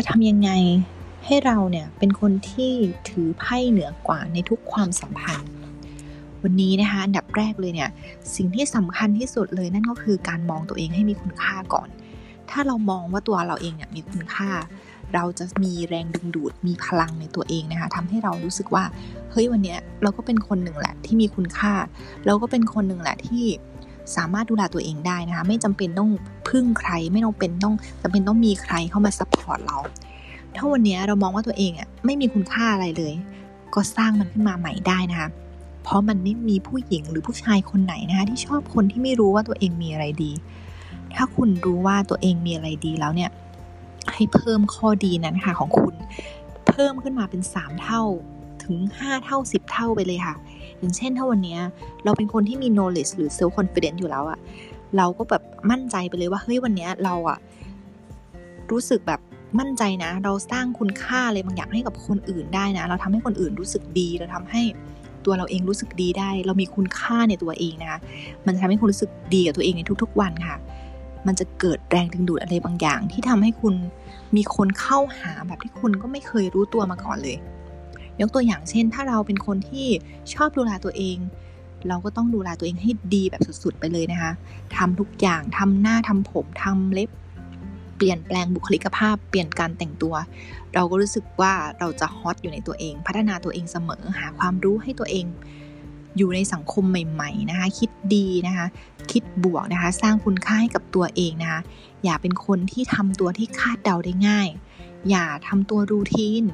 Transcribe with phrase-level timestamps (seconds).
[0.00, 0.50] จะทำยังไง
[1.26, 2.72] ให้เราเนี่ยเป็นคนที่
[3.08, 5.50] ถือไพ่เหนือกว่าในทุกความสัมพันธ์
[6.42, 7.90] วันนี้นะคะอันดับแรกเลยเนี่ย
[8.36, 11.88] สิ่งที่สำคัญที่สุดเลยนั่นก็คือการมองตัวเองให้มีคุณค่าก่อน
[12.50, 14.50] ถ้าเรามองว่าตัวเราเองเนี่ยมีคุณค่า
[15.14, 18.84] เราจะมีแรงดึงดูดมีพลังในตัวเองนะคะทำให้เรารู้สึกว่า
[19.30, 21.72] เฮ้ยวันนี้เราก็เป็นคนหนึ่งแหละที่มีคุณค่า
[22.26, 23.44] เราก็เป็นคนหนึ่งแหละที่
[24.16, 26.10] สามารถดูแลตัวเองได้นะคะไม่จำเป็นต้อง
[26.48, 29.78] พึ่งใครไม่ต้องเป็นต้องจำเป็นต้องมีใครเข้ามา support เรา
[30.56, 33.14] ถ้าวันนี้เรามองว่าตัวเองอะไม่มีคุณค่าอะไรเลย
[33.74, 35.28] ก็สร้างมันขึ้นมาใหม่ได้นะคะ
[35.82, 40.32] เพราะมันไม่มีผู้หญิงหรือผู้ชายคนไหนนะคะที่ชอบคนที่ไม่รู้ว่าตัวเองมีอะไรดี
[41.14, 43.30] ถ้าคุณรู้ว่าตัวเองมีอะไรดีแล้วเนี่ย
[44.12, 45.94] ให้เพิ่มข้อดีนั้นค่ะของคุณ
[46.68, 48.02] เพิ่มขึ้นมาเป็น 3 เท่า
[48.64, 50.34] ถึง 5 เท่า 10 เท่าไปเลยค่ะ
[50.78, 51.58] อย่างเช่นถ้าวันนี้
[52.04, 54.38] เราเป็นคนที่มี knowledge หรือ self confidence อยู่แล้วอะ
[54.96, 57.38] เราก็แบบมั่นใจไปเลยว่าเฮ้ยวันนี้เราอะ
[58.70, 59.20] รู้สึกแบบ
[59.58, 64.62] มั่นใจนะ เราสร้างคุณค่าอะไรบางอย่างให้กับคนอื่นได้นะ เราทำให้คนอื่นรู้สึกดีเราทำให้
[65.24, 68.00] ตัวเราเองรู้สึกดีได้ เรามีคุณค่าในตัวเองนะคะ
[68.46, 70.56] มันจะทำให้คุณรู้สึกดีกับตัวเองในทุก ๆ วันค่ะ
[71.26, 73.74] มันจะเกิดแรงดึงดูดอะไรบางอย่าง ที่ทำให้คุณ
[74.36, 77.36] มีคนเข้าหาแบบที่คุณก็ไม่เคยรู้ตัวมาก่อนเลย
[78.20, 79.86] ยกตัวอย่างเช่น ถ้าเราเป็นคนที่
[80.34, 81.18] ชอบดูแลตัวเอง
[81.88, 84.32] เราก็ต้องดูแลตัวเองให้ดีแบบสุดๆไปเลยนะคะ
[84.76, 87.10] ทำทุกอย่างทำหน้าทำผมทำเล็บ
[87.96, 90.14] เปลี่ยนแปลงบุคลิกภาพ เปลี่ยนการแต่งตัว
[90.74, 95.26] เราก็รู้สึกว่าเราจะฮอตอยู่ในตัวเอง พัฒนาตัวเองเสมอหาความรู้ให้ตัวเอง
[96.16, 98.66] อยู่ในสังคมใหม่ ๆ นะคะ คิดดีนะคะ
[99.12, 101.60] คิดบวกนะคะ สร้างคุณค่าให้กับตัวเองนะคะ
[102.04, 104.48] อย่าเป็นคนที่ทำตัวที่คาดเดาได้ง่าย
[105.10, 106.44] อย่าทำตัวรูทีน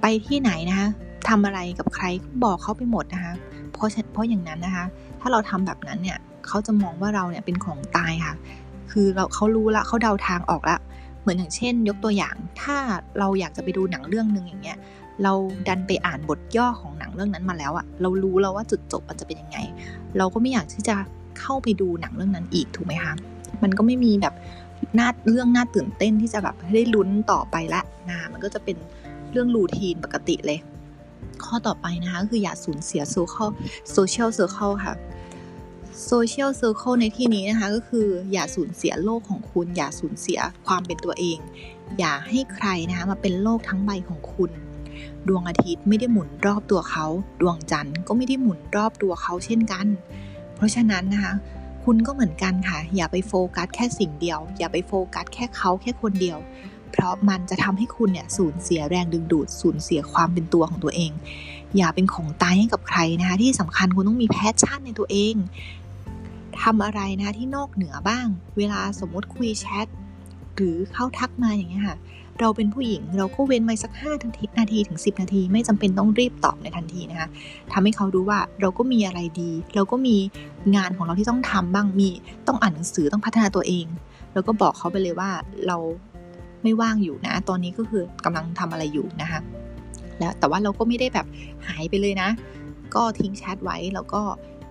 [0.00, 0.88] ไปที่ไหนนะคะ
[1.28, 2.04] ทำอะไรกับใคร
[2.44, 3.34] บอกเขาไปหมดนะคะ
[3.72, 4.84] เพราะเพราะอย่างนั้นนะคะ
[5.20, 8.34] ถ้าเราทำแบบนั้นเนี่ยเขาจะมองว่าเราเนี่ยเป็นของตายค่ะ
[8.90, 10.76] คือเราเขารู้ละเขาเดาทางออกละ
[11.20, 12.76] เหมือนอย่างเช่น ยกตัวอย่าง ถ้า
[13.18, 14.78] เราอยากจะไปดูหนังเรื่องหนึ่งอย่างเงี้ย
[15.22, 15.32] เรา
[15.68, 19.58] ดันไปอ่านบทย่อของหนังเรื่องนั้นมาแล้วอะเรารู้แล้วว่าจุดจบมันจะเป็นยังไง
[20.18, 20.96] เราก็ไม่อยากที่จะ
[21.40, 23.14] เข้าไปดูหนังเรื่องนั้นอีกถูกไหมคะ
[23.62, 24.34] มันก็ไม่มีแบบ
[24.98, 28.76] น่าเรื่องน่าตื่นเต้นที่จะแบบได้ลุ้นต่อไปละนะมันก็จะเป็น
[29.32, 30.58] เรื่อง routine ปกติเลย
[31.44, 33.50] ข้อต่อไปนะคะ คืออย่าสูญเสีย social
[33.92, 34.94] social circle ค่ะ
[36.06, 41.38] social circle ในที่นี้นะคะ ก็คืออย่าสูญเสียโลกของคุณ อย่าสูญเสียความเป็นตัวเอง
[41.98, 44.50] อย่าให้ใครนะคะมาเป็นโลกทั้งใบของคุณ
[45.28, 47.06] ดวงอาทิตย์ไม่ได้หมุนรอบตัวเขา
[47.40, 49.86] ดวงจันทร์ก็ไม่ได้หมุนรอบตัวเขาเช่นกัน
[50.56, 51.34] เพราะฉะนั้นนะคะ
[51.84, 56.38] คุณก็เหมือนกันค่ะ อย่าไปโฟกัสแค่สิ่งเดียว อย่าไปโฟกัสแค่เขาแค่คนเดียว
[56.92, 61.12] เพราะมันจะทำให้คุณเนี่ยสูญเสียแรงดึงดูด สูญเสียความเป็นตัวของตัวเอง
[61.76, 65.34] อย่าเป็นของตายให้กับใครนะคะที่สำคัญคุณต้องมี passion ในตัวเอง
[66.62, 69.86] ทำอะไรนะที่นอกเหนือบ้าง เวลาสมมติคุยแชท
[70.56, 71.98] หรือเข้าทักมาอย่างเงี้ยค่ะ
[72.40, 74.24] เราเป็นผู้หญิงเราก็เว้นไว้สัก5
[74.58, 77.28] นาทีถึง 10 นาที ไม่จำเป็นต้องรีบตอบในทันทีนะคะ
[77.72, 80.16] ทำให้เขารู้ว่าเราก็มีอะไรดี เราก็มี
[80.76, 82.10] งานของเราที่ต้องทำบ้างมี
[82.48, 83.86] ต้องอ่านหนังสือต้องพัฒนาตัวเอง
[84.32, 85.30] แล้วก็บอกเขาไปเลยว่า
[85.66, 85.76] เรา
[86.62, 89.40] ไม่ว่างอยู่นะ ตอนนี้ก็คือกำลังทำอะไรอยู่นะคะ
[90.18, 91.26] แล้วแต่ว่าเราก็ไม่ได้แบบ
[91.66, 92.28] หายไปเลยนะ
[92.94, 94.22] ก็ทิ้งแชทไว้แล้วก็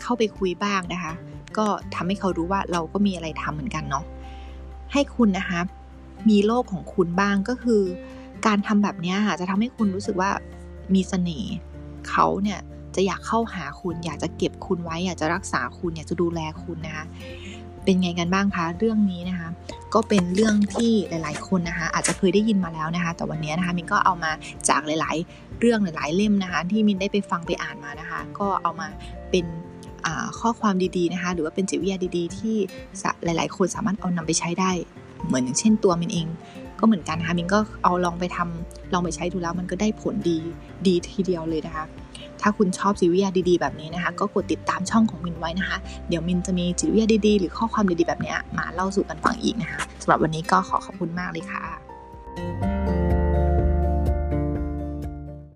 [0.00, 1.12] เข้าไปคุยบ้างนะคะ
[1.58, 4.04] ก็ทำให้เขารู้ว่าเราก็มีอะไรทำเหมือนกันเนาะ
[4.92, 5.60] ให้คุณนะคะ
[6.28, 7.82] มีโลกของคุณบ้างก็คือ
[8.46, 10.30] การทำแบบนี้ค่ะจะทำให้คุณรู้สึกว่า
[10.94, 11.54] มีเสน่ห์
[12.08, 12.60] เขาเนี่ย
[12.94, 17.04] จะอยากเข้าหาคุณ อยากจะเก็บคุณไว้ อยากจะรักษาคุณอยากจะดูแลคุณนะคะ
[17.86, 19.48] เป็นไงกันบ้างคะเรื่องนี้นะคะ
[19.94, 24.32] ก็เป็นเรื่องที่หลาย ๆ คนนะคะ อาจจะเคยได้ยินมาแล้วนะคะ แต่วันนี้นะคะมินก็เอามา
[24.68, 28.88] จากหลาย ๆ เรื่องหลาย ๆ เล่มนะคะ ที่มินได้ไปฟังไปอ่านมานะคะ ก็เอามา
[29.30, 29.46] เป็น
[30.40, 32.56] ข้อความดี ๆ นะคะ หรือว่าเป็นจิตวิทยาดี ๆ ที่
[33.24, 34.70] หลาย ๆ คนสามารถเอานำไปใช้ได้
[35.26, 36.26] เหมือนอย่างเช่นตัวมินเอง
[36.78, 40.38] ก็เหมือนกันนะคะมินก็เอาลองไปทำลองไปใช้ดูแล้วมันก็ได้ผลดี
[40.86, 41.84] ดีทีเดียวเลยนะคะ
[42.42, 45.78] ถ้าคุณชอบจิตวิทยาดีๆแบบนี้นะคะ ก็กดติดตามช่องของมินไว้นะคะ
[46.08, 52.75] เดี๋ยวมินจะมีจิตวิทยาดีๆ หรือข้อความดีๆแบบนี้มาเล่าสู่กันฟังอีกนะคะสำหรับวันนี้ก็ขอขอบคุณมากเลยค่ะ